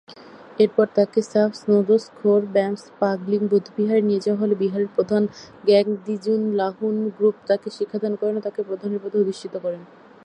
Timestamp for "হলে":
4.41-4.55